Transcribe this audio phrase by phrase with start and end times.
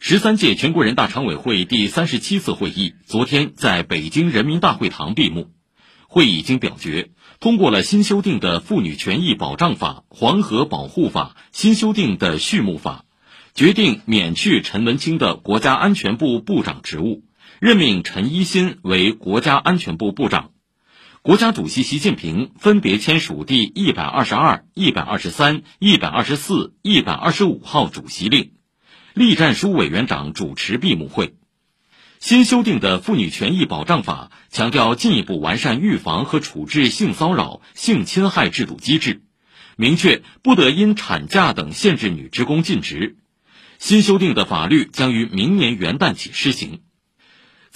[0.00, 5.50] 十三届全国人大常委会第三十七次会议昨天在北京人民大会堂闭幕。
[6.06, 13.06] 会议经表决，通过了新修订的《妇女权益保障法》《黄河保护法》新修订的畜牧法，
[13.54, 17.24] 决定免去陈文清的国家安全部部长职务，
[17.60, 20.52] 任命陈一新为国家安全部部长。
[21.22, 28.52] 国家主席习近平分别签署第一百二十二、一百二十三、一百二十四、一百二十五号主席令，
[29.18, 31.34] 栗战书委员长主持闭幕会。
[32.20, 39.22] 新修订的《妇女权益保障法》强调进一步完善预防和处置性骚扰、性侵害制度机制，
[39.76, 43.16] 明确不得因产假等限制女职工尽职。
[43.80, 46.82] 新修订的法律将于明年元旦起施行。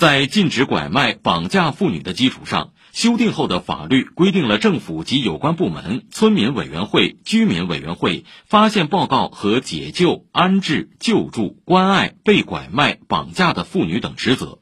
[0.02, 14.58] 在禁止拐卖、绑架妇女的基础上，修订后的法律规定了政府及有关部门、村民委员会、居民委员会发现报告和解救、安置、救助、关爱被拐卖、绑架的妇女等职责。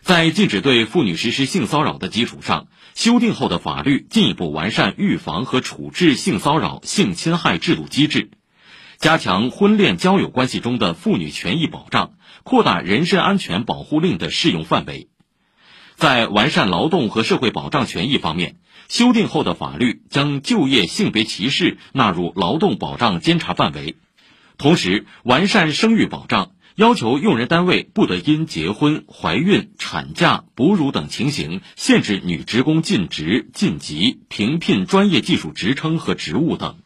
[0.00, 8.30] 在禁止对妇女实施性骚扰的基础上，修订后的法律进一步完善预防和处置性骚扰、性侵害制度机制，
[9.02, 12.12] 加强婚恋交友关系中的妇女权益保障，
[12.44, 15.08] 扩大人身安全保护令的适用范围。
[15.96, 23.96] 在完善劳动和社会保障权益方面，修订后的法律将就业性别歧视纳入劳动保障监察范围，
[24.56, 36.76] 同时完善生育保障，要求用人单位不得因结婚、怀孕、产假、哺乳等情形限制女职工尽职、晋级、评聘专业技术职称和职务等。